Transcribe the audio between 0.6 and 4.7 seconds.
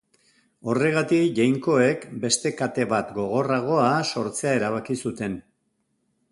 Horregatik, jainkoek, beste kate bat, gogorragoa, sortzea